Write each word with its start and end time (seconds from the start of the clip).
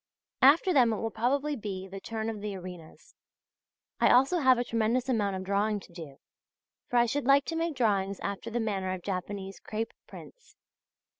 After 0.41 0.73
them 0.73 0.91
it 0.91 0.95
will 0.97 1.11
probably 1.11 1.55
be 1.55 1.87
the 1.87 1.99
turn 1.99 2.27
of 2.27 2.41
the 2.41 2.55
arenas. 2.55 3.13
I 3.99 4.09
also 4.09 4.39
have 4.39 4.57
a 4.57 4.63
tremendous 4.63 5.07
amount 5.07 5.35
of 5.35 5.43
drawing 5.43 5.79
to 5.79 5.93
do; 5.93 6.17
for 6.89 6.97
I 6.97 7.05
should 7.05 7.25
like 7.25 7.45
to 7.45 7.55
make 7.55 7.75
drawings 7.75 8.19
after 8.21 8.49
the 8.49 8.59
manner 8.59 8.91
of 8.93 9.03
Japanese 9.03 9.59
crape 9.59 9.91
prints. 10.07 10.55